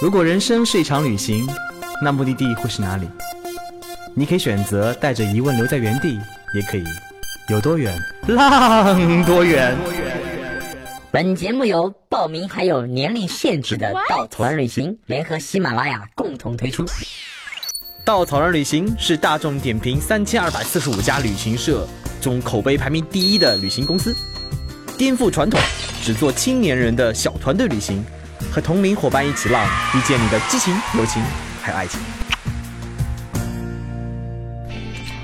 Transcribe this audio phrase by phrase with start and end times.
[0.00, 1.46] 如果人生是一场旅行，
[2.02, 3.08] 那目的地会是哪里？
[4.14, 6.18] 你可以选择带着疑问留在原地，
[6.54, 6.84] 也可以
[7.48, 7.96] 有多远
[8.26, 9.76] 浪多远。
[11.10, 16.84] 本节目由报名还有年龄限制的稻草人旅行联合喜马拉雅共同推出。
[18.04, 21.86] 稻草人旅行是大众点评三千二百四十五家旅行社
[22.20, 24.14] 中口碑排名第一的旅行公司，
[24.98, 25.60] 颠覆传统，
[26.02, 28.04] 只做青年人的小团队旅行。
[28.50, 31.22] 和同龄伙伴一起浪，遇见你的激情、友情，
[31.62, 32.00] 还有爱情。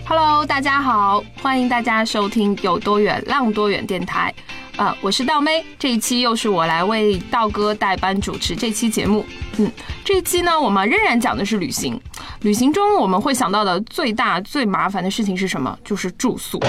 [0.07, 4.33] Hello，大家好，欢迎大家收听有多远浪多远电台。
[4.77, 9.27] 啊，我是道妹，这一期又是我来为道哥代班主持这期节目。
[9.57, 9.69] 嗯，
[10.05, 12.01] 这一期呢，我们仍然讲的是旅行。
[12.43, 15.77] 旅行中我们会想到的最大最麻烦的事情是什么？
[15.85, 16.63] 就是住宿。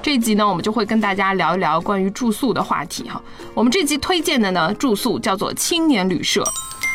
[0.00, 3.20] 这一集呢，我们就会跟大家聊一聊关于住宿的话题哈。
[3.52, 6.42] 我们这集推荐的呢，住宿叫做青年旅社。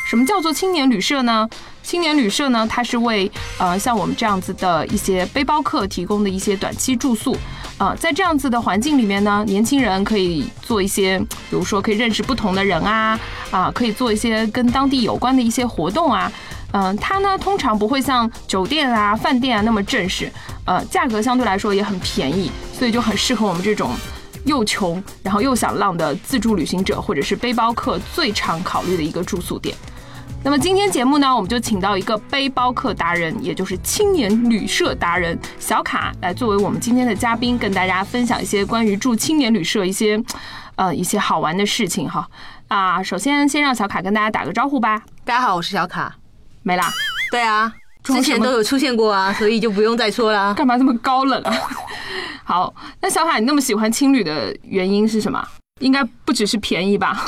[0.10, 1.48] 什么叫做青年旅社呢？
[1.82, 7.36] 青年旅社呢，它是为呃像我们这样子的一些背包客提供的一些短期住宿。
[7.80, 13.20] 呃，在这样子的环境里面呢，年轻人可以做一些，比如说可以认识不同的人啊，
[13.52, 16.32] 啊，可以做一些跟当地有关的一些活动啊。
[16.74, 20.32] 嗯，它呢通常不会像酒店啊、饭店啊那么正式，
[20.66, 23.92] 呃，价格相对来说也很便宜，所以就很适合我们这种
[24.46, 29.76] 又穷然后又想浪的自助旅行者或者是背包客最常考虑的一个住宿点。
[30.44, 40.22] 那么今天节目呢，我们就请到一个背包客达人，也就是青年旅社达人小卡来作为我们今天的嘉宾，跟大家分享一些关于住青年旅社一些
[40.76, 42.28] 呃一些好玩的事情哈。
[42.68, 45.04] 啊，首先先让小卡跟大家打个招呼吧。
[45.24, 46.23] 大家好，我是小卡。
[46.64, 46.92] 没啦，
[47.32, 47.72] 对啊，
[48.04, 50.54] 之前都有出现过啊， 所以就不用再说了。
[50.54, 51.54] 干嘛这么高冷啊？
[52.44, 55.46] 好，那小海，你那么喜欢青旅的原因是什么？
[55.80, 57.26] 应该不只是便宜吧？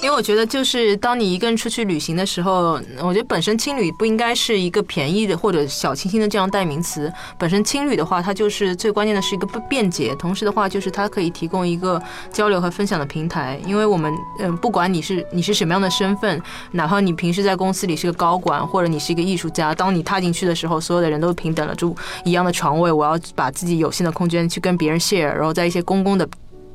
[0.00, 7.12] 因为我觉得，就是当你一个人出去旅行的时候，我觉得本身青旅不应该是一个便宜的或者小清新的这样代名词。
[7.36, 12.00] 本身青旅的话，它就是最关键的是一个不便捷，同时的话就是它可以提供一个
[12.32, 13.60] 交流和分享的平台。
[13.66, 16.40] 因为我们，嗯，不管你是你是什么样的身份，
[16.72, 26.28] 哪怕你平时在公司里是个高管，或者你是一个艺术家，当你踏进去的时候，所有的人都平等了，住一样的床位，我要把自己有限的空间去跟别人 share，然后在一些公共的。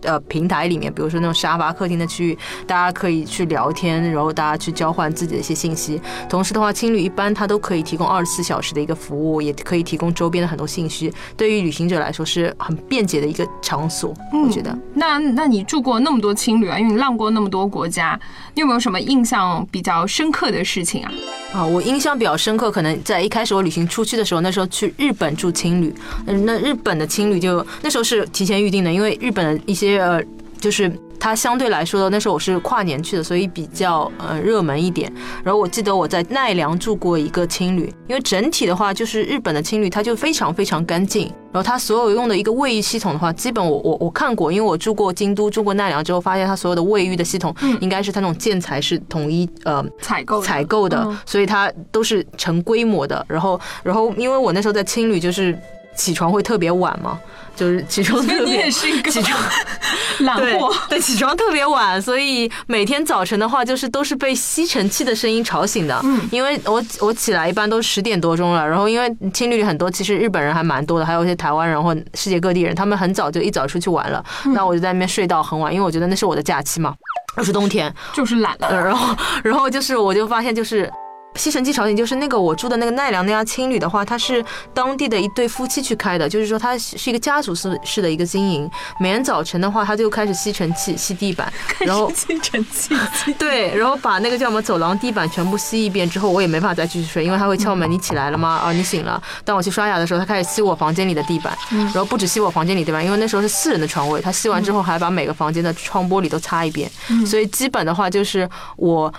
[0.04, 2.38] 呃，平台里面，比如说那种沙发客厅的区域，
[2.68, 6.00] 大家可以去聊天，然后大家去交换自己的一些信息。
[6.30, 11.12] 同时的话，青旅一般它都可以提供二十四小时的一个服务，也可以提供周边的很多信息。
[11.38, 14.14] 对于旅行者来说，是很便捷的一个场所。
[14.32, 14.78] 我觉得。
[14.94, 16.78] 那那你住过那么多青旅啊？
[16.78, 18.20] 因为你浪过那么多国家，
[18.56, 21.12] 你有没有什么印象比较深刻的事情啊？
[21.54, 25.94] 啊，我印象比较深刻，可能在一开始我旅行出去的时候，那时候去日本住青旅，
[26.26, 29.93] 嗯，那日本的青旅就那时候是提前预定的，因为日本的一些。
[29.98, 30.24] 呃，
[30.60, 35.12] 就是它相对来说，那时候我是跨年去的，所以比较呃热门一点。
[35.44, 41.32] 然后我记得我在奈良住过一个青旅，因为整体的话，就是日本的青旅，它就非常非常干净。
[41.52, 53.24] 然后它所有用的一个卫浴系统的话，基本我我我看过，因为我住过京都、住过奈良之后，发现它所有的卫浴的系统应该是它那种建材是统一呃采购采购的，所以它都是成规模的。
[53.30, 55.58] 然后然后因为我那时候在青旅，就是
[55.96, 57.20] 起床会特别晚嘛。
[57.56, 59.40] 就是起床特别 起床
[60.22, 66.02] 懒惰，对起床特别晚，所以每天早晨的话，就是都是被吸尘器的声音吵醒的。
[66.04, 76.96] 嗯，因为我我起来一般都十点多钟了，然后因为青旅里很多其实日本人还蛮多的，还有一些台湾人或世界各地人，他们很早就一早出去玩了，那我就在那边睡到很晚，因为我觉得那是我的假期嘛，
[77.38, 78.84] 又是冬天，就是懒了。
[78.84, 80.92] 然后然后就是我就发现就是。
[81.36, 88.70] 吸尘器场景就是那个我住的那个奈良那家青旅的话，它是当地的一对夫妻去开的，就是说它是一个家族式式的一个经营。
[89.00, 91.52] 每天早晨的话，他就开始吸尘器吸地板，
[91.82, 92.96] 然后吸尘器
[93.38, 98.50] 对，然后把那个叫什么走廊地板全部吸一遍之后，我也没法再继续睡，因为他会敲门，你起来了吗？
[98.64, 99.22] 啊，你醒了。
[99.44, 106.90] 当我去刷牙的时候，他开始吸我房间里的地板，然后不止吸我房间里地板，因为那时候是四人的床位，他吸完之后还把每个房间的窗玻璃都擦一遍，
[107.26, 109.12] 所以基本的话就是我。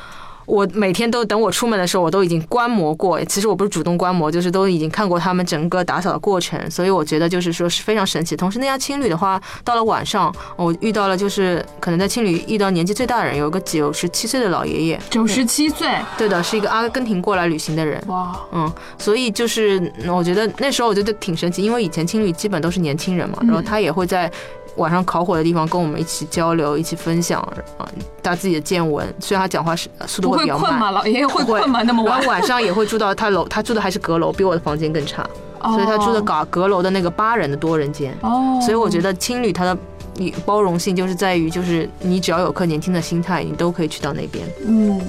[0.46, 3.22] 我每天都等我出门的时候，我都已经观摩过。
[3.24, 8.36] 其实我不是主动观摩，就是都已经看过他们整个打扫的过程，所以我觉得就是说是非常神奇。
[8.36, 15.00] 同时，那家青旅的话，到了晚上，我遇到了就是可能在青旅遇到年纪最大的人，有一个九十七岁的老爷爷。
[15.10, 15.88] 九十七岁，
[16.18, 18.02] 对的，是一个阿根廷过来旅行的人。
[18.08, 24.30] 哇，嗯，所以就是我觉得那时候我觉得挺神奇，因为以前青旅基本都是年轻人嘛，然后他也会在。
[24.76, 27.40] 晚上烤火的地方，跟我们一起交流，一起分享
[27.78, 27.88] 啊，
[28.22, 29.06] 他自己的见闻。
[29.20, 30.90] 虽然他讲话是速度会比较慢，吗？
[30.90, 31.82] 老爷爷会困吗？
[31.82, 35.24] 那么晚，晚上也会住到他楼，他住的还是阁楼，比我的房间更差，
[35.62, 38.16] 所以他住的阁阁楼的那个八人的多人间。
[38.22, 39.76] 哦，所以我觉得青旅它的
[40.16, 44.46] 你包容性就是在于，就是你只要有颗年轻的心态，你都可以去到那边。
[44.66, 45.00] 嗯，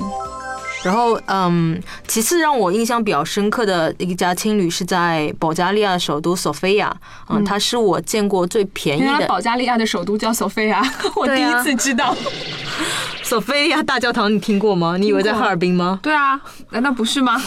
[0.85, 6.95] 然后，嗯，其次让我印象比较深刻的一家青旅是在保加利亚首都索菲亚，
[7.27, 10.83] 嗯，它是我见过最便宜的保加利亚的首都叫索菲亚，
[11.17, 12.15] 我第一次知道。
[13.23, 14.95] 索菲亚大教堂，你听过吗？
[14.99, 15.99] 你以为在哈尔滨吗？
[16.03, 16.39] 对啊，
[16.69, 17.41] 难道不是吗？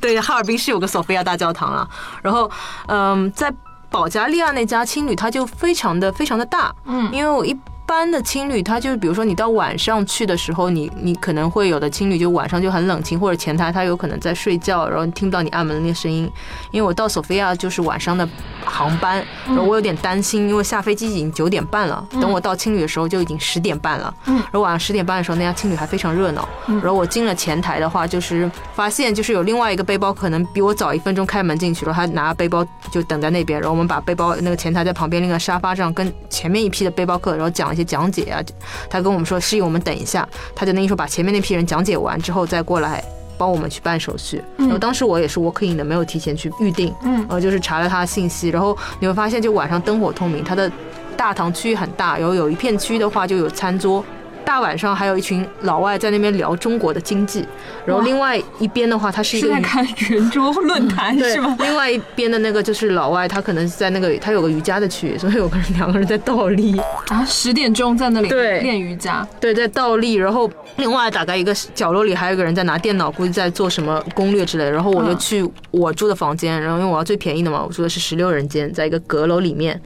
[0.00, 1.88] 对，哈尔滨是有个索菲亚大教堂啊。
[2.22, 2.50] 然后，
[2.88, 3.54] 嗯，在
[3.88, 7.56] 保加利亚那家青旅，它就非常的非常的大，嗯因为我一
[7.94, 16.28] 般的青旅，它就是比如说你到晚上去的时候，你你可能会有的青旅就晚上就很冷清，或者前台他有可能在睡觉，然后你听不到你按门的那个声音。
[16.72, 18.28] 因为我到索菲亚就是晚上的
[18.64, 24.12] 航班，然后我有点担心，因为下飞机已经九点半了，等我到青旅的时候就已经十点半了。
[24.26, 26.48] 嗯然后晚上十点半的时候，那家青旅还非常热闹。
[26.66, 38.42] 然后我进了前台的话，就是发现就是有另外一个背包可能比我早一分钟开门进去了，他拿背包就等在那边，然后我们把背包那个前台在旁边那个沙发上跟前面一批的背包客，然后讲一些讲解啊，
[38.88, 43.04] 他跟我们说示意我们等一下，他就那一说把前面那批人讲解完之后再过来。
[43.36, 50.70] 帮我们去办手续，然后当时我也是 walk in 的，没有提前去预定，嗯呃，就是查了他的信息，然后你会发现就晚上灯火通明，他的
[51.16, 54.04] 大堂区域很大，然后有一片区的话就有餐桌。
[54.44, 57.46] 大晚上还有一群老外在那边聊中国的经济，
[57.86, 61.56] 然后另外一边的话，他是一个是在看圆桌论坛对 是吗？
[61.60, 74.70] 另外一边的那个就是老外，他可能是在那个他有个瑜伽的区域，所以有个人两个人在倒立，啊，十点钟在那里对练瑜伽，对，在倒立，然后另外大概一个角落里还有一个人在拿电脑，估计在做什么攻略之类的。
[74.70, 79.80] 然后我就嗯去我住的房间，然后因为我要最便宜的嘛，我住的是十六人间，在一个阁楼里面。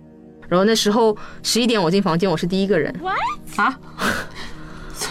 [0.49, 2.90] 然后那时候十一点我进房间，我是第一个人，
[3.56, 3.78] 啊，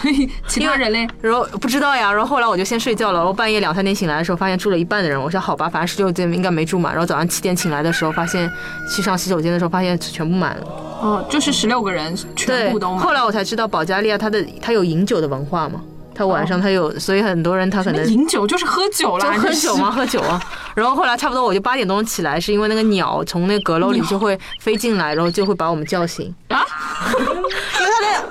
[0.00, 3.18] 所以其他人嘞，然后不知道呀，然后后来我就先睡觉了。
[3.18, 6.92] 然后半夜两三点醒来的时候，发现住了一半的人，我说好吧，反正十六间应该没住满。
[6.92, 8.50] 然后早上七点醒来的时候，发现
[8.94, 10.66] 去上洗手间的时候，发现全部满了。
[11.00, 13.12] 哦，就是十六个人全对部都，满后。
[13.12, 15.80] 来我才知道保加利亚它的它有饮酒的文化嘛，
[16.14, 18.06] 他晚上他有，所以很多人他可能。
[18.06, 19.90] 饮酒就是喝酒就，喝酒吗？
[19.90, 20.40] 喝酒啊！
[20.74, 26.32] 然后后来差不多我就八点钟起来，是因为那个鸟从那个阁楼里就会飞进来，然后就会把我们叫醒。
[26.48, 26.62] 啊，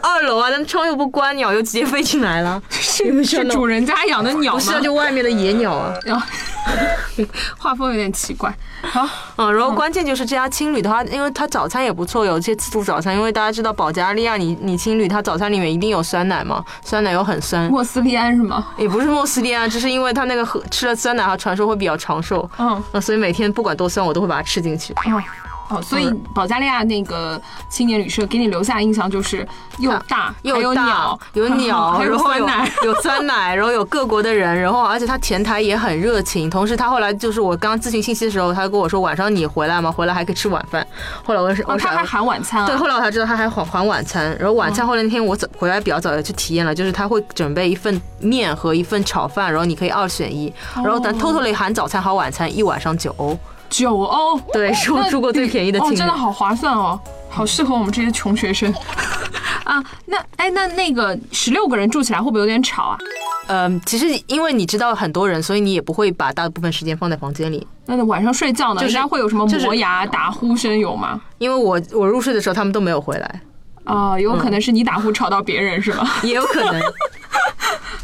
[0.01, 2.61] 二楼啊，但窗又不关，鸟又直接飞进来了。
[2.69, 4.59] 是是主人家养的鸟吗？
[4.59, 5.93] 不是啊，就外面的野鸟啊。
[6.03, 6.25] 然后
[7.57, 8.53] 画风有点奇怪。
[8.81, 9.07] 好，
[9.37, 13.15] 嗯，然后关键就是这家青旅的话，因为它早餐也不错，有一些自助早餐。
[13.15, 18.67] 因为大家知道保加利亚，你你青旅它早餐里面一定有酸奶嘛，酸奶又很酸，莫斯利安是吗？
[18.77, 22.49] 也不是莫斯利安，只是因为它那个喝吃了酸奶，它传说会比较长寿。
[22.57, 24.93] 嗯，嗯，所以每天不管多酸，我都会把它吃进去。
[24.93, 25.21] 哦
[25.69, 29.47] 哦，所以保加利亚那个青年旅社给你留下印象就是
[29.79, 32.71] 又大又有 鸟，有鸟，有然后酸奶。
[32.83, 36.49] 有酸奶，然后有各国的人，然后而且他前台也很热情。
[36.49, 39.91] 同时，他后来就是我刚咨询信息的时候，他跟我说晚上你回来吗？
[39.91, 40.85] 回来还可以吃晚饭。
[41.23, 42.67] 后来我是哦，他还喊晚餐啊？
[42.67, 53.37] 对，后来我才知道他还还还晚餐，然后晚餐后来那天我早回来比较早的去体验了，就是他会准备一份面和一份炒饭，然后你可以二选一，然后咱 totally 含早餐和晚餐一晚上九欧，
[53.69, 56.13] 九欧，对，是我住过最便宜的哦，青旅真的。
[56.13, 56.99] 好划算哦，
[57.29, 58.73] 好适合我们这些穷学生
[59.63, 59.83] 啊。
[60.05, 62.97] 那哎，那那个十六个人住起来会不会有点吵啊？
[63.49, 67.65] 嗯，其实因为你知道很多人，所以你也不会把大部分时间放在房间里。
[67.85, 71.21] 那晚上睡觉呢，就是人家会有什么就是磨牙、打呼声有吗？
[71.37, 73.41] 因为我我入睡的时候他们都没有回来，
[73.87, 76.05] 啊，有可能是你打呼吵到别人是吧？
[76.23, 76.81] 也有可能。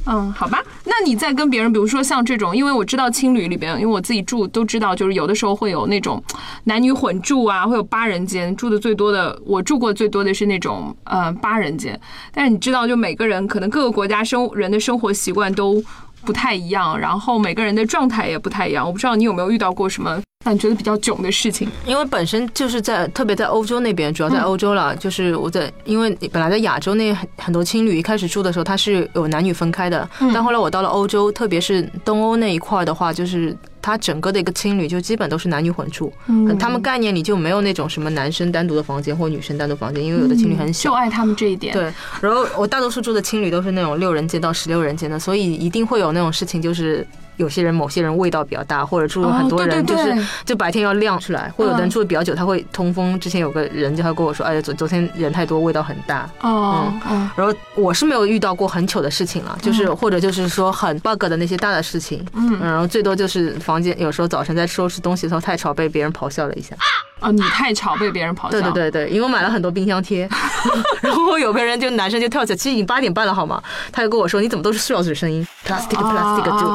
[0.05, 0.61] 嗯，好吧。
[0.83, 6.21] 那你在跟别人，比如说像这种，因为我知道青旅里边，因为我自己住都知道，就是有的时候会有那种
[6.65, 11.97] 男女混住啊，会有八人间，住的最多的，我住过最多的是那种呃八人间。
[12.33, 15.81] 但是你知道，就每个人可能各个国家生人的生活习惯都
[16.25, 18.85] 不太一样，然后每个人的状态也不太一样。
[18.85, 21.69] 我不知道你有没有遇到过什么让你觉得比较囧的事情？
[21.85, 24.93] 因为本身就是在特别在欧洲那边，主要在欧洲了。
[24.95, 40.95] 就是我在，因为本来在亚洲那很很多青旅一开始住的时候，它是有男女分开的，但后来我到了欧洲，特别是东欧那一块的话，就是它整个的一个青旅就基本都是男女混住，嗯他们概念里就没有那种什么男生单独的房间或女生单独房间，因为有的青旅很小就。
[40.95, 41.73] 爱他们这一点。
[41.73, 47.05] 对，然后我大多数住的青旅都是那种六人间到十六人间的，所以一定会有那种事情，就是
[47.37, 53.19] 有些人某些人味道比较大，或者住了很多人，就是就白天要晾出来，或者有人住的比较久，他会通风。
[53.19, 56.29] 之前有个人就他跟我说，哎呀，昨昨天人太多，味道很大。
[56.41, 66.75] 哦哦，然后我是没有遇到过很糗的事情了，就是或者就是说很 bug 的那些大的事情，嗯然后最多就是房间有时候早晨在收拾东西的时候太吵，被别人咆哮了一下。
[66.75, 66.85] 啊，
[67.31, 68.49] 你太吵被别人咆哮。
[68.49, 70.27] 对对对对，因为我买了很多冰箱贴，
[71.01, 73.61] 然后有个人就男生就跳起来，其实已经八点半了好吗？
[73.91, 76.67] 他就跟我说你怎么都是塑料纸声音，plastic plastic 就。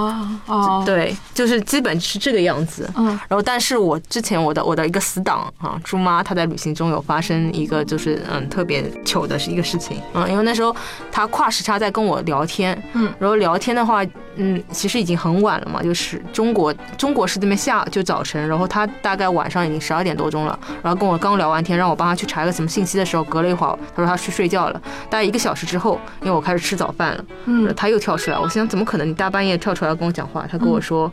[0.53, 2.89] 哦，对，就是基本是这个样子。
[2.97, 10.01] 嗯，然后但是我之前我的我的一个死党啊，猪妈，她在旅行中有发生一个就是嗯特别糗的是一个事情。
[10.15, 10.75] 嗯，因为那时候
[11.11, 14.03] 她跨时差在跟我聊天，嗯，然后聊天的话，
[14.37, 24.81] 嗯，其实已经很晚了嘛，就是中国中国是这边下就早晨，然后她大概晚上已经十二点多钟了，然后跟我刚聊完天，让我帮他去查一个什么信息的时候，隔了一会儿，他说他去睡觉了。
[25.11, 29.09] 大概一个小时之后，因为我开始吃早饭了，嗯，他又跳出来，我心想怎么可能？
[29.09, 30.47] 你大半夜跳出来跟我讲话？
[30.51, 31.11] 他跟我说。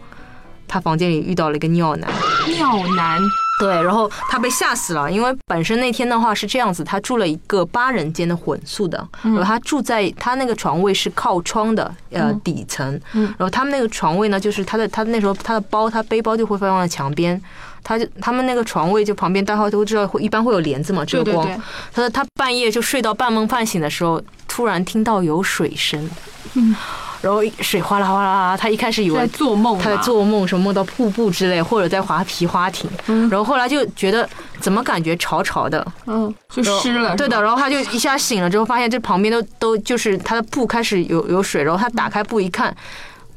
[0.67, 2.09] 他房间里遇到了一个尿男，
[2.57, 3.21] 尿男，
[3.59, 17.39] 对，然后他被吓死了，因为本身那天的话是这样子，他住了一个八人间的混宿的，然后他住在他那个床位是靠窗的，呃，底层，嗯，然后他们那个床位呢，就是他的他那时候他的包，他背包就会放在墙边，
[17.85, 21.47] 他就他们那个床位就旁边大家都知道会一般会有帘子嘛，遮光，
[21.93, 26.09] 他说他半夜就睡到半梦半醒的时候，突然听到有水声，
[26.55, 26.75] 嗯。
[27.21, 32.87] 然后水哗啦哗啦，他一开始以为在做梦，他在做梦，什么梦到瀑布之类，或者在划皮划艇。
[33.07, 37.15] 然后后来就觉得怎么感觉潮潮的，嗯，就湿了。
[37.15, 42.75] 对的，然后他就一下醒了之后，发现这旁边都都就是他的布开始有有水，然后他打开布一看，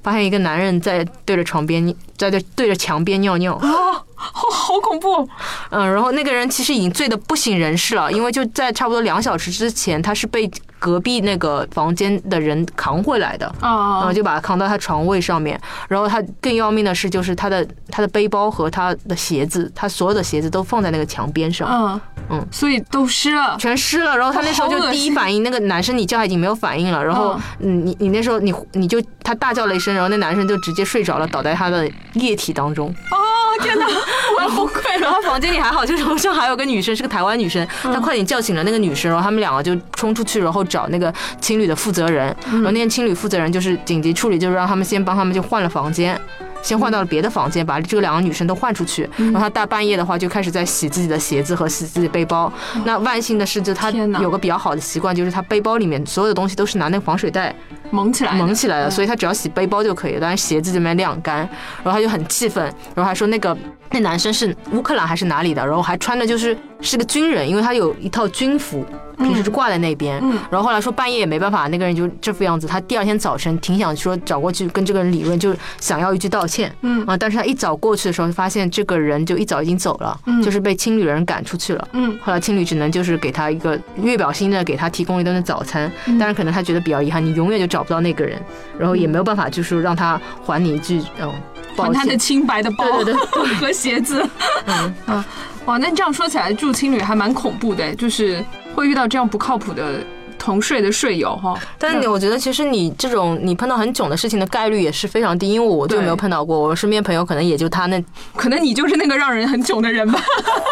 [0.02, 1.82] 发现一个男人在对着床边，
[2.18, 3.54] 在对对着墙边尿尿。
[3.54, 5.28] 啊，好 好恐怖。
[5.70, 10.50] 嗯，然后那个人其实已经醉得不省人事了，因为就在差不多两小时之前，他是被。
[10.80, 15.60] 隔壁那个房间的人扛回来的，然后就把他扛到他床位上面。
[15.88, 21.68] 然后他更要命的是，就是他的他的背包和他的鞋子，他所有的鞋子都放在那个墙边上。
[21.68, 24.16] 嗯嗯，所以都湿了，全湿了。
[24.16, 27.04] 然后他那时候就第一反应，那个男生你叫他已经没有反应了。
[27.04, 32.88] 然后你你那时候你你就他大叫了一声，然后那男生就直接睡着了，倒在他的液体当中。
[33.10, 33.16] 哦
[33.62, 33.86] 天哪，
[34.36, 35.00] 我要崩溃了。
[35.00, 40.58] 然后房间里还好，就是楼上还有个女生，是个台湾女生，她快点叫醒了那个女生，然后他们两个就冲出去，然后。
[40.68, 46.20] 找那个青旅的负责人，然后那天青旅负责人就是紧急处理，就是让他们先帮他们就换了房间。
[46.60, 49.08] 先换到了别的房间，把这个两个女生都换出去。
[49.16, 52.52] 然后他大半夜的话就开始在洗自己的鞋子和洗自己背包。
[52.84, 57.54] 那万幸的是，就他有个比较好的习惯，就是他背包里面所有的东西都是拿那个防水袋
[57.90, 60.20] 蒙起来，蒙起来的，所以他只要洗背包就可以了。
[60.20, 61.38] 但是鞋子这边晾干，
[61.82, 62.64] 然后他就很气愤，
[62.94, 63.56] 然后还说那个
[63.90, 68.84] 那男生是乌克兰还是哪里的，然后还穿的就是是个军人，因为他有一套军服，
[69.16, 70.22] 平时就挂在那边。
[70.50, 72.66] 然后后来说半夜也没办法，那个人就这副样子。
[72.66, 76.72] 他第二天早晨挺想说找过去跟这个人理论，就想要一句道歉。
[76.82, 81.88] 嗯啊，但是他一早过去的时候，发现这个人就一早已经走了，就是被青旅人赶出去了。
[81.92, 88.40] 嗯，后来青旅只能就是给他一个月表性的给他提供一顿的早餐，但是可能他觉得比较遗憾，你永远就找不到那个人，
[88.78, 91.32] 然后也没有办法就是让他还你一句嗯，
[91.76, 92.84] 还他的清白的包
[93.60, 94.26] 和鞋子。
[94.66, 95.24] 嗯 啊，
[95.66, 98.44] 哇，那这样说起来住青旅还蛮恐怖的，就是
[98.74, 100.00] 会遇到这样不靠谱的。
[100.48, 108.02] 同睡的睡友哈，但是你我觉得其实你这种你碰到很囧的事情的概率也是非常低，因为我就没有碰到过，我身边朋友可能也就他那，
[108.34, 110.18] 可能你就是那个让人很囧的人吧，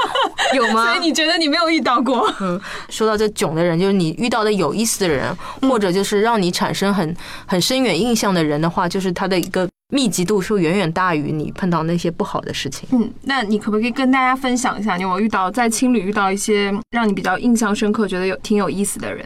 [0.57, 0.87] 有吗？
[0.89, 2.27] 所以你觉得你没有遇到过？
[2.41, 5.37] 嗯，说到这囧的人，就是你遇到的有意思的人，
[5.69, 7.15] 或者就是让你产生很
[7.45, 9.69] 很深远印象的人的话，就是他的一个。
[9.93, 12.89] 密集度是远远大于你碰到那些不好的事情。
[12.91, 19.25] 嗯，那你可不可以跟大家分享一下，你有遇到在青旅遇到一些让你比较印象深刻、觉得有挺有意思的人？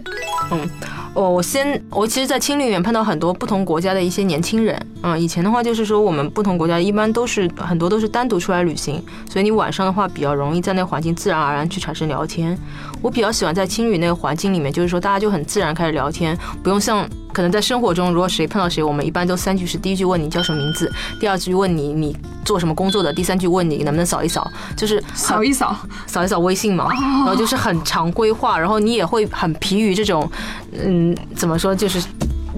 [0.50, 0.69] 嗯，
[1.14, 4.79] 我我先，我其实，在青旅里面碰到很多不同国家的一些年轻人。
[5.02, 12.55] 嗯，以前的话就是说，我们不同国家一般都是很多都是单独出来旅行，所以你晚上的话比较容易在那个环境自然而然去产生聊天。
[13.00, 17.09] 我比较喜欢在青旅那个环境里面，就是说大家就很自然开始聊天，不用像。
[17.33, 26.89] 可能在生活中，如果谁碰到谁，我们一般都三句是：第一句问你叫什么名字，第二句问你你做什么工作的，第三句问你能不能扫一扫，就是扫一扫，扫一扫微信嘛。
[26.91, 30.31] 然后就是很常规化，然后你也会很疲于这种，
[30.73, 32.03] 嗯，怎么说，就是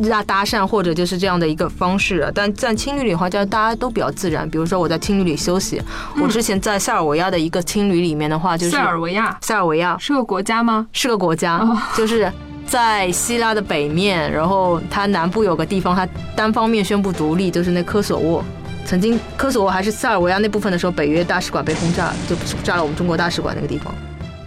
[0.08, 2.30] 搭搭讪或者就是这样的一个方式。
[2.34, 4.48] 但在青旅里的话，就大家都比较自然。
[4.48, 5.82] 比如说我在青旅里休息，
[6.20, 10.86] 我之前在塞尔维亚的一个青旅里面的话，就是塞尔维亚，塞尔维亚是个国家吗？
[10.92, 11.60] 是个国家，
[11.96, 12.32] 就是。
[12.66, 18.44] 在希腊的北面，然后它南部有个地方，它单方面宣布独立，就是那科索沃。
[18.84, 23.94] 曾经科索沃还是塞尔维亚那部分的时候，北约大使馆被轰炸，就炸了我们中国大使馆那个地方。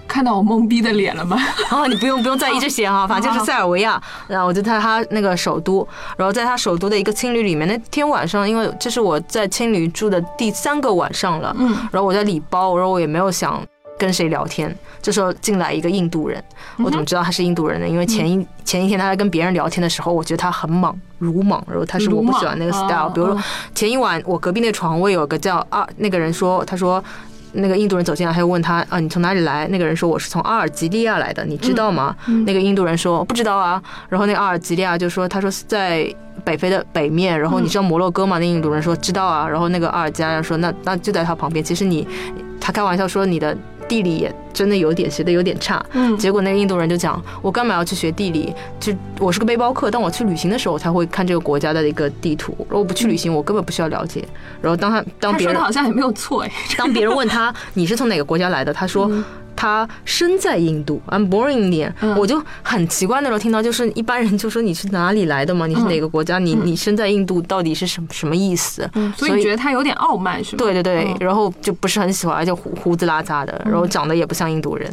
[0.08, 1.38] 看到我懵逼的脸了吗？
[1.70, 4.02] 啊，你不用不用在意这些哈，反正就是塞尔维亚。
[4.28, 13.62] 然后我就在他那个首都，然后在他首都的一个青旅里面，那天晚上，因为这是我在青旅住的第三个晚上了，嗯，然后我在里包，然后我也没有想。
[13.98, 14.76] 跟谁聊天？
[15.02, 16.44] 这时候进来一个印度人，
[16.78, 17.88] 我怎么知道他是印度人呢？
[17.88, 23.10] 因为前一前一天他在跟别人聊天的时候，我觉得他很莽，鲁莽，然后他是我不喜欢那个 style。
[23.10, 23.44] 比如说
[23.76, 27.04] 前一晚我隔壁那床位有个叫啊那个人说，他说
[27.52, 29.68] 那个印度人走进来，他又问他啊，你从哪里来？
[29.68, 32.16] 那个人说我是从阿尔及利亚来的，你知道吗？
[32.48, 33.80] 那个印度人说不知道啊。
[34.10, 36.12] 然后那个阿尔及利亚就说，他说在
[36.44, 37.40] 北非的北面。
[37.40, 38.40] 然后你知道摩洛哥吗？
[38.40, 39.48] 那印度人说知道啊。
[39.48, 41.64] 然后那个阿尔及利亚说那那就在他旁边。
[41.64, 42.08] 其实你，
[42.60, 43.56] 他开玩笑说你的。
[43.88, 48.54] 地理也真的有点学的有点差，嗯，结果那个印度人就讲，我干嘛要去学地理？
[48.80, 52.56] 就我是个背包客，当我去旅行的时候，我才会看这个国家的一个地图。
[52.70, 54.24] 如果不去旅行，我根本不需要了解。
[54.62, 59.10] 然后当他当别人好像也没有错哎，当别人问他 你是从哪个国家来的，他说。
[59.56, 65.66] 他身在印度，I'm born in India，我就很奇怪那时候听到，就是一般人就说你是哪里来的嘛？
[65.68, 66.40] 你是哪个国家？
[66.40, 68.90] 你你身在印度到底是什么什么意思？
[69.18, 70.58] 所以你觉得他有点傲慢是吗？
[70.58, 74.92] 对对对，然后就不是很喜欢，而且胡胡子拉碴的，然后长得也不像印度人。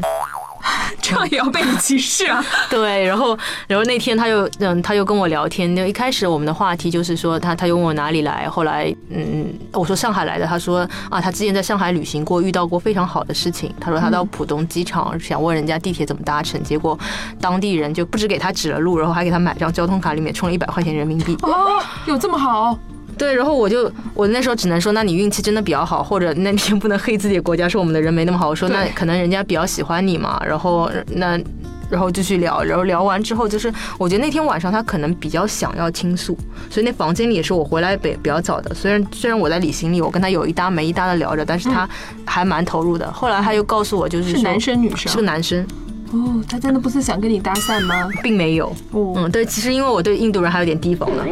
[1.03, 2.45] 这样也要被你歧视啊？
[2.71, 5.75] 对，然后，然后那天他又，嗯，他又跟我聊天。
[5.75, 8.49] 就一开始我们的话题就是说，他他又问我哪里来。
[8.49, 10.47] 后来，嗯，我说上海来的。
[10.47, 13.75] 他说啊，他之前在上海旅行过，遇到过非常好的事情。
[13.81, 16.99] 他说他到浦东机场想问人家地铁怎么搭乘，结果
[17.41, 21.37] 当地人就不止给他指了路，然后还给他买张交通卡，里面充了一百块钱人民币。
[21.43, 22.79] 哦，有这么好？
[23.23, 28.49] 对，然后我就我那时候只能说，那你运气真的比较好，或者那天不能黑自己的国家，说我们的人没那么好。
[28.49, 30.43] 我说那可能人家比较喜欢你嘛。
[30.45, 31.41] 然后那
[31.89, 36.37] 然后继续聊，然后聊完之后，就是我觉得那天晚上他可能比较想要倾诉，
[36.69, 38.75] 所以那房间里也是我回来比比较早的。
[38.75, 41.89] 虽然虽然我在理行李，我跟他有一搭没一搭的聊着，但是他
[42.27, 43.13] 还蛮投入的。
[43.13, 45.65] 后来他又告诉我，就是是男生女生，是个男生。
[46.13, 48.09] 哦，他真的不是想跟你搭讪吗？
[48.23, 48.67] 并没有。
[48.91, 51.25] 哦，嗯，对，其实因为我对印度人还有点提防呢，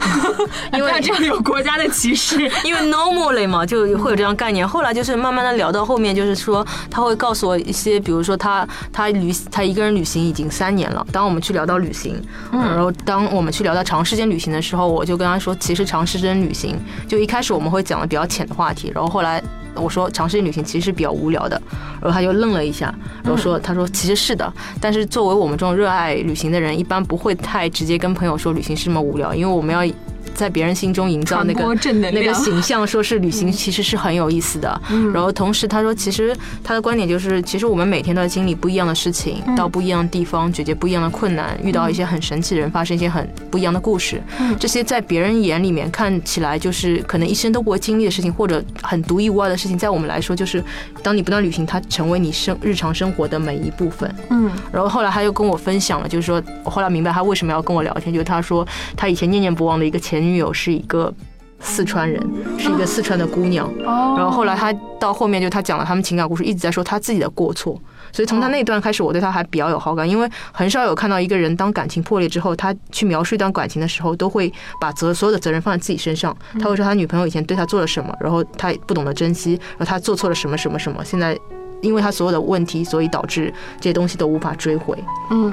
[0.72, 2.40] 因为这样有国家的歧视。
[2.64, 4.66] 因为 normally 嘛，就会有这样概念。
[4.66, 11.06] 后来就是慢慢的聊到后面，就是说他会告诉我一些，比如说他他旅他一个人旅行已经三年了。
[11.12, 12.18] 当我们去聊到旅行，
[12.52, 16.76] 嗯然后当我们去聊到长时间旅行的时候，我就跟他说，其实长时间旅行，
[17.06, 19.42] 就一开始我们会讲的比较浅的话题，然后后来。
[19.74, 21.60] 我说长时间旅行其实是比较无聊的，
[22.00, 29.94] 然后他就愣了一下，然后说：“他说其实是的，但是作为我们这种热爱旅行的人，一般不会太直接跟朋友说旅行是这么无聊，因为我们要。”
[30.34, 31.62] 在别人心中营造那个
[32.10, 34.80] 那个形象，说是旅行其实是很有意思的。
[35.12, 44.20] 然后同时他说，其实他的观点就是，其实我们每天都在经历不一样的事情，到不一样的地方解决不一样的困难，遇到一些很神奇的人，发生一些很不一样的故事。
[44.58, 50.62] 这些在别人眼里面看起来就是可能一生都不会经历的事情，或者很独一无二的事情，在我们来说就是，
[51.02, 54.12] 当你不断旅行，它成为你生日常生活的每一部分。
[54.30, 54.50] 嗯。
[54.72, 60.23] 然后后来他又跟我分享了，就是说我后来明白他为什么要跟我聊天，就是他说他以前念念不忘的一个前。
[60.24, 61.12] 女友是一个
[61.60, 62.20] 四川人，
[62.58, 63.70] 是一个四川的姑娘。
[63.84, 67.80] 然后后来他到后面就他讲了他们情感故事，一直在说他自己的过错。
[68.12, 76.36] 所以从他那段开始，我对他还比较有好感，因为很少有看到一个人当感情破裂之后，他去描述一段感情的时候，都会把责所有的责任放在自己身上。
[76.60, 81.04] 他会说他女朋友以前对他做了什么，然后他不懂得珍惜，然后他做错了什么什么什么。
[81.04, 81.36] 现在
[81.80, 84.96] 因为他所有的问题，所以导致这些东西都无法追回。
[85.30, 85.52] 嗯。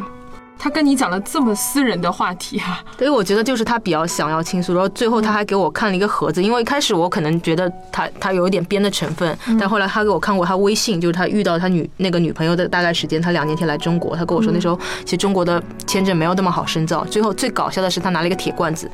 [0.64, 18.88] 他跟你讲了这么私人的话题啊，所以我觉得就是他比较想要倾诉，然后最后他还给我看了一个盒子，因为一开始我可能觉得他他有一点编的成分，但后来他给我看过他微信，就是他遇到他女那个女朋友的大概时间，他两年前来中国，他跟我说那时候其实中国的签证没有那么好深造，最后最搞笑的是他拿了一个铁罐子，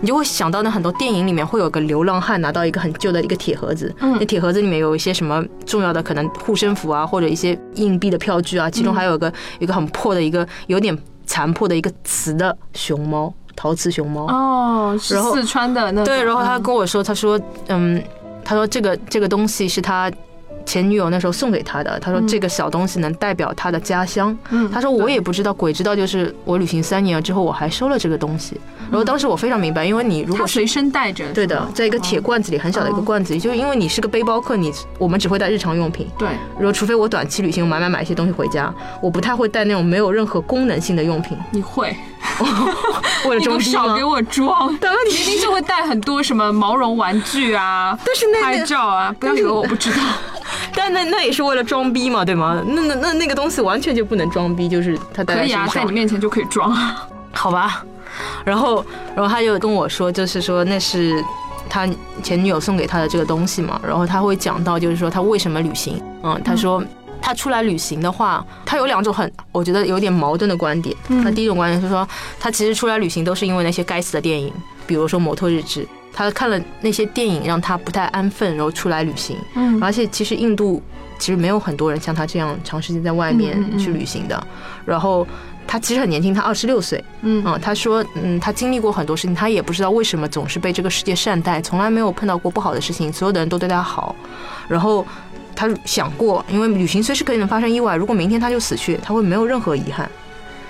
[0.00, 10.96] 你就会想到那很多电影里面会有个流浪汉拿到一个很旧的一个铁盒子，那铁盒子里面有一些什么重要的可能护身符啊，或者一些硬币的票据啊，其中还有一个一个很破的一个有点。
[11.28, 18.02] 残破的一个瓷的熊猫，陶瓷熊猫哦，是四川的那对，然后他跟我说，他说，嗯，
[18.44, 20.10] 他说这个这个东西是他。
[20.68, 24.36] 前女友那时候送给他的，他说这个小东西能代表他的家乡。
[24.50, 28.60] 嗯，他说我也不知道，鬼知道，就是我旅行三年了之后，我还收了这个东西。
[28.90, 36.06] 然后当时我非常明白，因为你如果随身带着，对的，在一个铁罐子里，很小的一个罐子里，就因为你是个背包客，你我们只会带日常用品。
[36.18, 36.28] 对，
[36.58, 41.36] 然后除非我短期旅行，买买买一些东西回家，我不太会带那种没有任何功能性的用品。
[41.50, 41.96] 你会？
[43.28, 44.76] 为了 装逼少给我装！
[44.78, 49.98] 当然，你一定就会带很多什么毛绒玩具啊， 但是那拍照啊，不要以为我不知道。
[50.74, 52.62] 但那那也是为了装逼嘛，对吗？
[52.66, 56.72] 那那那那个东西完全就不能装逼，就是他可以啊，在你面前就可以装，
[57.32, 57.84] 好吧？
[58.44, 58.84] 然后
[59.14, 61.22] 然后他就跟我说，就是说那是
[61.68, 61.88] 他
[62.22, 63.80] 前女友送给他的这个东西嘛。
[63.86, 66.02] 然后他会讲到，就是说他为什么旅行？
[66.22, 66.82] 嗯，他说
[67.20, 70.96] 他出来旅行的话，他有两种很我觉得有点矛盾的观点。
[71.22, 72.08] 他第一种观点是说，
[72.40, 74.52] 他其实出来旅行都是因为那些该死的电影，
[74.86, 75.82] 比如说《摩托日志》。
[76.18, 79.36] 他看了那些电影，让他不太安分，然后出来旅行。
[79.54, 80.82] 嗯，而且其实印度
[81.16, 84.46] 其实没有很多人像他这样长时间在外面去旅行的。
[84.84, 85.24] 然后
[85.64, 87.02] 他其实很年轻，他二十六岁。
[87.22, 94.16] 嗯，啊，他说，嗯，他经历过很多事情，他也不知道为什么总是被这个世界善待，从来没有碰到过不好的事情，所有的人都对他好。
[94.68, 95.06] 然后。
[95.54, 100.08] 他想过，因为旅行随时可能发生意外，如果明天他就死去，他会没有任何遗憾。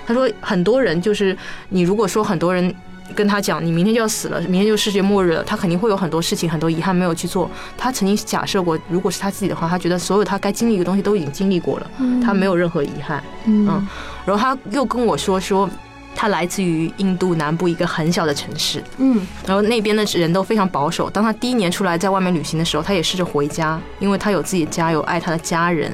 [0.07, 1.37] 他说很多人就是
[1.69, 2.73] 你如果说很多人。
[3.15, 7.49] 跟他讲，你明天就要死了，明天就世界末日了，他肯定会有很多事情、很多遗憾没有去做。
[7.77, 11.89] 他曾经假设过，如果是他自己的话，他觉得所有他该经历的东西都已经经历过了，
[12.23, 13.23] 他没有任何遗憾。
[13.45, 13.65] 嗯，
[14.25, 15.69] 然后他又跟我说说，
[16.15, 21.09] 他来自于印度南部一个很小的城市，嗯，然后那边的人都非常保守。
[21.09, 25.91] 当他第一年出来在外面旅行的时候，他也试着回家，因为他有自己的家，有爱他的家人。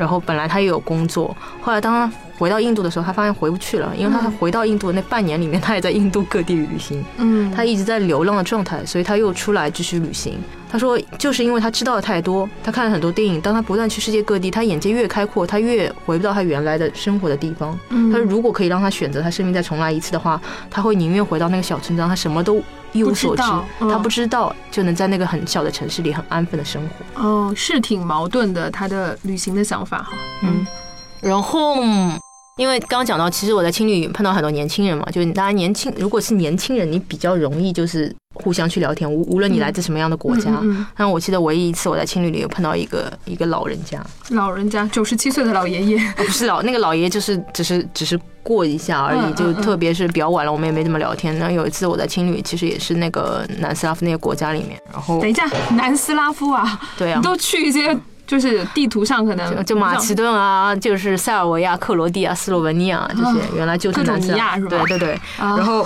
[0.00, 10.38] 然后本来他也有工作，后来当他回到印度的时候，他发现回不去了，因为他回到印度的那半年里面，他也在印度各地旅行，嗯，他一直在流浪的状态，所以他又出来继续旅行。
[10.70, 17.76] 他说，就是因为他知道的太多，他看了很多电影，当他不断去世界各地，他眼界越开阔，他越回不到他原来的生活的地方。
[17.90, 23.42] 他说，如果可以让他选择他生命再重来一次的话，他会宁愿回到那个小村庄，他什么都一无所知，
[23.80, 27.20] 他不知道就能在那个很小的城市里很安分的生活。
[27.20, 30.10] 哦，是挺矛盾的，他的旅行的想法哈。
[30.42, 30.64] 嗯，
[31.20, 31.74] 然后。
[32.60, 40.58] 因为刚刚讲到，其实我在青旅碰到很多年轻人嘛，就是大家年轻，如果是年轻人，你比较容易就是互相去聊天，无无论你来自什么样的国家。
[40.60, 51.34] 嗯但我记得唯一一次我在青旅里有碰到一个一个老人家，老人家九十七岁的老爷爷，不是老那个老爷爷，就是只是只是过一下而已，就特别是比较晚了，我们也没怎么聊天。
[51.36, 57.96] 然后有一次我在青旅，其实也是那个南斯拉夫那个国家里面，然后等一下，南斯拉夫啊，对啊，你都去一些。
[58.30, 64.68] 就是地图上可能就马其顿啊，就是塞尔维亚、克罗地亚、斯洛文尼亚这些，原来就是南斯拉夫。
[64.68, 65.20] 对对对。
[65.36, 65.84] 然后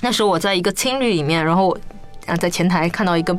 [0.00, 1.76] 那时候我在一个青旅里面，然后
[2.28, 3.36] 啊在前台看到一个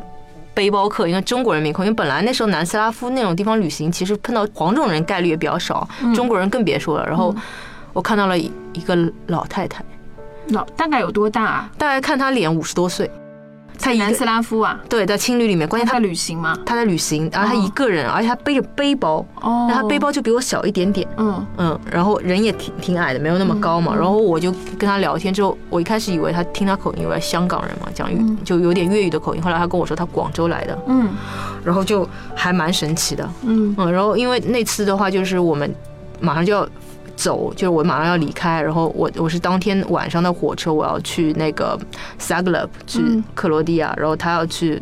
[0.52, 1.82] 背包客，一个中国人面孔。
[1.82, 7.06] 因为本来那时候南斯拉夫那种地方旅行，其实碰到黄种人概率也比较少，中国人更别说了。
[7.06, 7.34] 然后
[7.94, 8.94] 我看到了一个
[9.28, 9.82] 老太太，
[10.48, 11.42] 老大概有多大？
[11.42, 11.70] 啊？
[11.78, 13.10] 大概看她脸五十多岁。
[13.76, 21.46] 在南斯拉夫啊，对，在青旅里面，关键他旅行吗，他在旅行，然后他一个人，而且他背着背包，哦，他背包就比我小一点点，嗯。
[21.58, 31.08] 嗯，然后人也挺挺矮的，没有那么高嘛，然后我就跟他聊天之后，我一开始以为他听他口音，以为香港人嘛，讲粤就有点粤语的口音，后来他跟我说他广州来的，嗯，
[31.64, 33.74] 然后就还蛮神奇的，嗯。
[33.76, 35.74] 嗯，然后因为那次的话就是我们
[36.20, 36.68] 马上就要。
[37.16, 41.78] 走，就是我马上要离开，然后我我是当天晚上的火车，我要去那个
[42.18, 44.80] Zagreb 去克罗地亚，然后他要去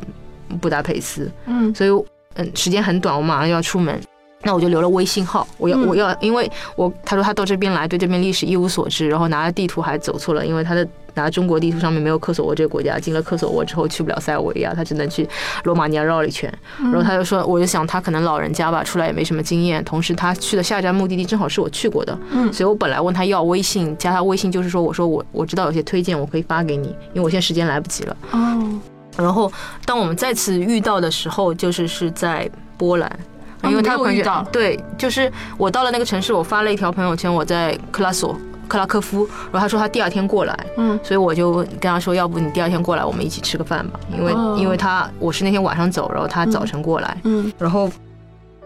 [0.61, 1.91] 布达佩斯，嗯，所以
[2.35, 4.01] 嗯时间很短，我马上要出门。
[4.43, 15.29] 那我就留了微信号，我要我要，因为我他说他到这边来，对这边历史一无所知，然后拿了地图还走错了，因为他的拿中国地图上面没有科索沃这个国家，进了科索沃之后去不了塞尔维亚，他只能去
[15.65, 28.81] 罗马尼亚绕了一圈，然后他就说，我就想他可能老人家吧，出来也没什么经验，同时他去的下一站目的地正好是我去过的，嗯，所以我本来问他要微信，加他微信就是说，我说我我知道有些推荐我可以发给你，因为我现在时间来不及了，哦，
[29.19, 29.53] 然后
[29.85, 33.21] 当我们再次遇到的时候，就是是在波兰。
[33.65, 47.91] 因为他朋友对，就是我到了那个城市，我发了一条朋友圈，我在克拉索克拉科夫，然后他说他第二天过来，嗯，所以我就跟他说，要不你第二天过来，我们一起吃个饭吧，因为因为他我是那天晚上走，然后他早晨过来，嗯，然后。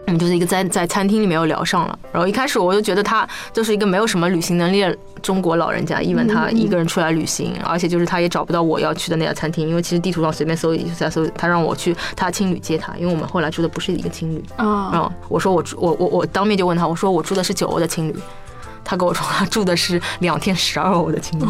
[0.07, 18.15] 嗯，就是一个在在餐厅里面又聊上了，然后一开始我就觉得他就是一个没有什么旅行能力的中国老人家，因为他一个人出来旅行，而且就是他也找不到我要去的那家餐厅，因为其实地图上随便搜一下搜，他让我去他青旅接他，因为我们后来住的不是一个青旅啊，我说我住我我我当面就问他，我说我住的是九欧的青旅。
[18.85, 21.45] 他跟我说，他住的是两天十二欧的青旅，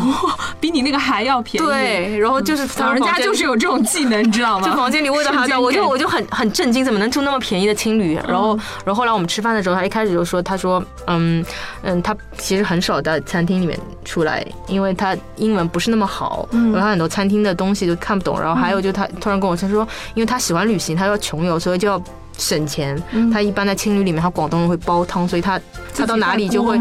[0.60, 1.68] 比你那个还要便宜。
[1.68, 4.68] 对，然后就是老人家就是有这种技能，你知道吗？
[4.68, 8.16] 就房间里味道还在，我就我就很很震惊，怎么能住那么便宜的青旅？
[8.28, 11.46] 然后，然后后来我们吃饭的时候，他一开始就说，他说，嗯
[11.84, 18.40] 嗯，他其实很少在餐厅里面出来，因为他英文不是那么好，然后他很多餐厅的东西都看不懂。
[18.40, 22.02] 然后还有就他突然跟我说，说因为他喜欢旅行，他要穷游，所以就要。
[22.38, 25.60] 省钱，他一般在青旅里面，他广东人会煲汤，所以他
[25.96, 26.80] 他到哪里就会，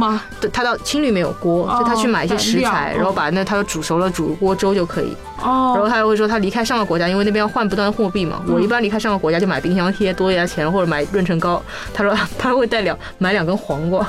[0.53, 5.17] 他到青旅没有锅，所以他去买一些食材，然后把那他煮熟了煮锅粥就可以。
[5.43, 8.43] 哦，然后他又会说他离开上个国家，因为那边要换不断的货币嘛。
[8.49, 11.63] 我一般离开上个国家就买冰箱贴多一点钱，或者买润唇膏。
[11.93, 14.07] 他说 他会带两买两根黄瓜，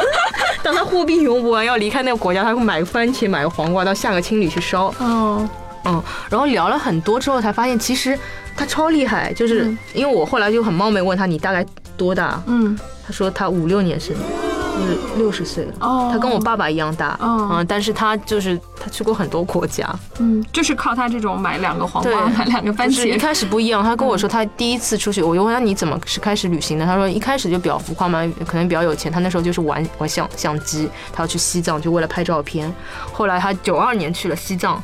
[0.62, 4.92] 当他货币用不完要离开那个国家，他会买个番茄买个黄瓜到下个青旅去烧。
[4.98, 5.48] 哦，
[5.86, 8.18] 嗯，然后聊了很多之后才发现其实。
[8.58, 11.62] 他超厉害，就是因为我后来就很冒昧问他你大概
[11.94, 12.42] 多大？
[12.46, 12.74] 嗯，
[13.06, 15.74] 他说他五六年生，就是六十岁了。
[15.80, 17.18] 哦，他跟我爸爸一样大。
[17.20, 19.86] 嗯，但是他就是他去过很多国家。
[20.20, 23.04] 嗯，就是靠他这种买两个黄瓜，买两个番茄。
[23.06, 26.86] 一开始不一样，他跟我说他第一次出去，我就问他你怎么是开始旅行的？
[26.86, 29.12] 他说一开始就比较浮夸嘛，可能比较有钱。
[29.12, 32.74] 他那时候就是玩玩相相机，他要去西藏就为了拍照片。
[33.12, 34.82] 后来他九二年去了西藏。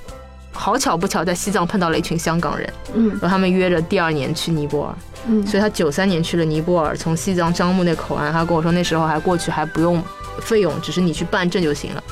[0.52, 3.08] 好巧不巧在西藏碰到了一群香港人，嗯。
[3.10, 4.94] 然后他们约着第二年去尼泊尔，
[5.26, 5.46] 嗯。
[5.46, 10.02] 所以他九三年去了尼泊尔，从西藏樟木那口岸，他跟我说那时候还过去还不用
[10.40, 12.02] 费用，只是你去办证就行了。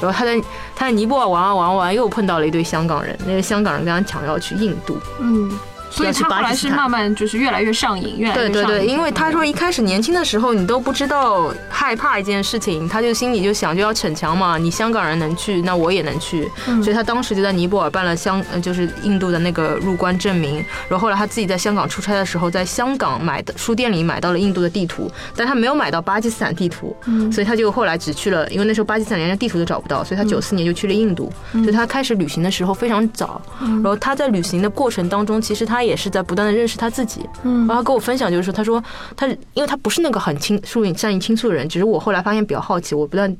[0.00, 0.40] 然后他在
[0.74, 5.50] 他在尼泊尔玩玩玩玩，又碰到了一堆香港人，那个香港人跟他抢要去印度，嗯，
[5.94, 8.52] 所以他后来是慢慢就是越来越上瘾，越来越上瘾。
[8.52, 16.82] 对对对，因为他说一开始年轻的时候你都不知道害怕一件事情，他就心里就想就要逞强嘛，你香港人能去，那我也能去，嗯。
[16.82, 20.56] 所以他当时就在尼泊尔办了香呃就是印度的那个入关证明，
[20.88, 37.66] 然后后来他自己在香港出差的时候，在香港买的书店里买到了印度的地图，但他没有买到巴基斯坦地图，嗯所以他就后来只去了，因为那时候巴基斯坦连个地图都找不到，所以他九四年就去了印度，所以他开始旅行的时候非常早，然后他在旅行的过程当中，其实他也是在不断的认识他自己，嗯。
[37.66, 38.82] 然后他跟我分享，就是说，他说
[39.16, 43.34] 他因为他不是那个很倾诉善于倾诉的人，只是我后来发现比较好奇，我不断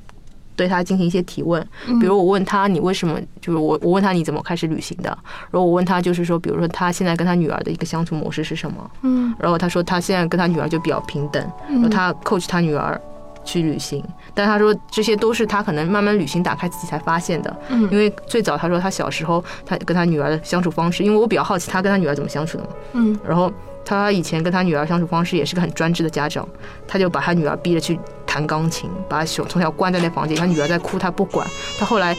[0.57, 1.99] 对他进行一些提问，嗯。
[1.99, 5.09] 比如我问他你为什么，就是我我问他你怎么开始旅行的，
[5.51, 9.35] 然后我问他就是说，比如说他现在跟他女儿的一个相处模式是什么，嗯。
[9.39, 13.01] 然后他说他现在跟他女儿就比较平等，然后他 coach 他女儿。
[13.45, 14.03] 去旅行，
[14.33, 17.57] 但他说这些都是他可能慢慢旅行打开自己才发现的。
[17.69, 22.71] 嗯因为最早他说他小时候他跟他女儿的相处方式，因为我比较好奇他跟他女儿怎么相处的嘛。
[22.95, 23.53] 嗯然后
[23.85, 26.49] 他以前跟他女儿相处方式也是个很专制的家长，
[26.89, 28.01] 他就把他女儿逼着去
[28.35, 31.47] 弹钢琴，把他从从小关在那房间，他女儿在哭他不管。
[31.79, 32.17] 他后来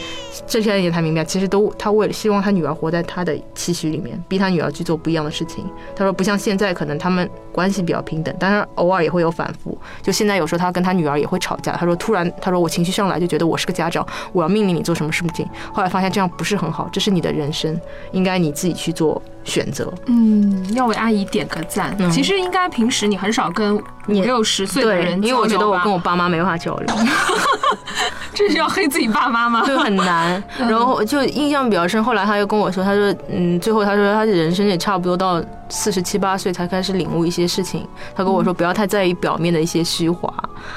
[0.47, 5.69] 这些人也才明白，其实都他为了希望他女儿活在他的期许里面，逼他女儿去做不一样的事情。
[5.93, 9.78] 他说不像现在可能他们关系比较平等，但是偶尔也会有反复。
[10.01, 11.73] 就现在有时候他跟他女儿也会吵架。
[11.75, 15.45] 他说突然他说我情绪上来就觉得我是个家长，我要命令你做什么事情。
[15.73, 17.78] 后来发现这样不是很好，这是你的人生，
[18.13, 19.91] 应该你自己去做选择。
[20.08, 21.95] 嗯，要为阿姨点个赞。
[21.99, 26.88] 嗯其实应该平时你很少跟五也六十岁的对，人因为我觉得我跟我我爸妈没办法交流。
[28.34, 29.63] 这是要黑自己爸妈吗？
[29.65, 30.43] 就 很难。
[30.58, 37.88] 然后就印象比较深，后来他又跟我说，他说，嗯，最后他说他的人生也差不多到四十七八岁才开始领悟一些事情。
[38.13, 40.34] 他跟我说，不要太在意表面的一些虚华。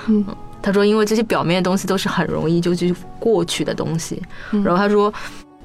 [0.07, 0.24] 嗯，
[0.62, 4.22] 他说，因为这些表面的东西都是很容易就去过去的东西。
[4.50, 5.12] 然后他说。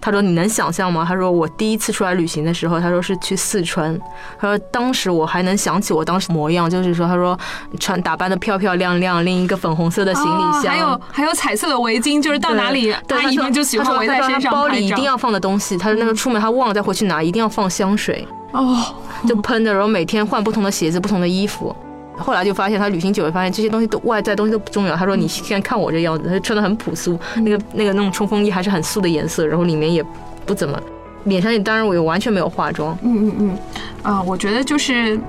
[0.05, 3.97] 他说：“你能想象吗？”他说：“我第一次出来旅行的时候，他说是去四川。
[4.37, 7.39] 他说当时我还能想起我当时模样，就是说，他说
[7.79, 18.93] 穿打扮的漂漂亮亮，拎一个粉红色的行李哦箱，还有还有彩色的围巾，就是到哪里对阿姨们就喜欢围在身上包里一定要放的东西，他说那个出门他忘了再回去拿，一定要放香水，哦，
[19.25, 21.73] 就喷的，然后每天换不同的鞋子、不同的衣服。
[22.17, 24.95] 后来就发现他旅行久了，发现这些东西都外在东西都不重要。
[24.95, 30.03] 他说：“你现在看我这样子，他就穿的很朴素，那个那个那种冲锋衣还是很素的颜色，然后里面也
[30.45, 30.79] 不怎么，
[31.25, 32.97] 脸上也当然我也完全没有化妆。
[33.01, 33.57] 嗯嗯嗯，
[34.01, 35.19] 啊、我觉得就是。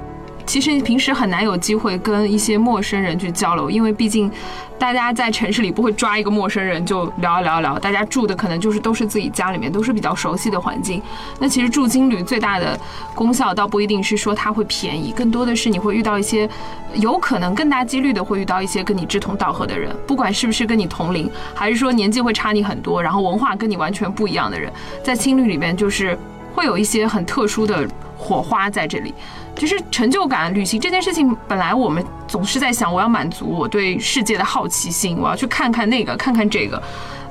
[0.47, 4.31] 其实你平时很难有机会跟一些陌生人去交流，因为毕竟
[4.79, 11.01] 大家在城市里不会抓一个陌生人就聊一聊聊，大家住的可能就是都是自己家里面，都是比较熟悉的环境。
[11.39, 12.79] 那其实住青旅最大的
[13.15, 16.49] 功效倒不一定是说它会便宜，更多的是你会遇到一些
[16.95, 24.71] 有可能更大几率的会遇到一些跟你志同道合的人，不管是不是跟你同龄，还是说年纪会差你很多，然后文化跟你完全不一样的人，
[25.03, 26.17] 在青旅里面就是
[26.55, 29.15] 会有一些很特殊的火花在这里。
[29.57, 36.83] 就是成就感，旅行这件事情，本来我们总是在想，我要满足我对世界的好奇心，我要去看看那个，看看这个。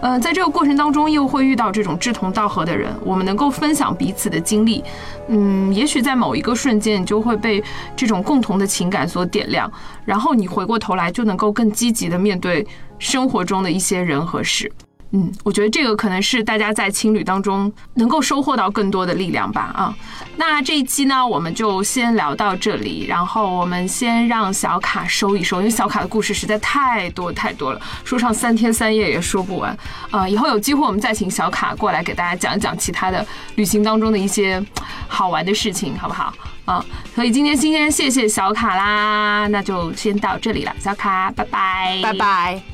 [0.01, 4.83] 呃，在这个过程当中，又会遇到这种志同道合的人，我们能够分享彼此的经历。
[5.29, 7.63] 嗯，也许在某一个瞬间，你就会被
[7.95, 9.71] 这种共同的情感所点亮，
[10.03, 12.67] 然后你回过头来就能够更积极的面对
[12.99, 14.69] 生活中的一些人和事。
[15.15, 19.71] 嗯，我觉得这个可能是大家在情侣当中能够收获到更多的力量吧。
[19.76, 19.95] 啊，
[20.38, 29.78] 那这一期呢，我们就先聊到这里，然后我们先让小卡收一收，因为小卡的故事实在太多太多了，说上三天三夜也说不完。
[30.10, 33.23] 啊，以后有机会我们再请小卡过来给大家讲一讲其他的
[33.54, 34.60] 旅行当中的一些
[35.08, 36.34] 好玩的事情，好不好？
[36.65, 42.13] 啊，所以今天今天谢谢小卡啦，那就先到这里了，小卡，拜拜，拜。
[42.13, 42.72] 拜。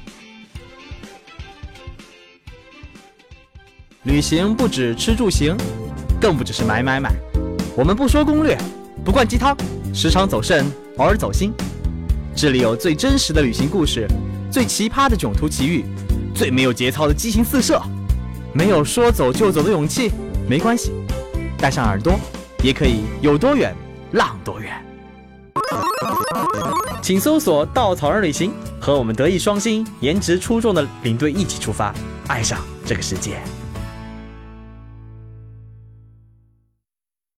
[4.10, 5.56] 旅行不止吃住行，
[6.20, 7.14] 更不只是买买买。
[7.78, 8.58] 我们不说攻略，
[9.06, 9.56] 不灌鸡汤，
[9.94, 10.66] 时常走肾，
[10.98, 11.54] 偶尔走心。
[12.36, 14.08] 这里有最真实的旅行故事，
[14.52, 15.86] 最奇葩的囧途奇遇，
[16.34, 17.80] 最没有节操的激情四射。
[18.52, 20.12] 没有说走就走的勇气，
[20.50, 20.92] 没关系，
[21.60, 22.20] 带上耳朵，
[22.64, 23.76] 也可以有多远
[24.14, 24.74] 浪多远。
[27.00, 31.94] 请搜索“稻草人旅行”，和我们德艺双馨、颜值出众的领队一起出发，
[32.26, 33.38] 爱上这个世界。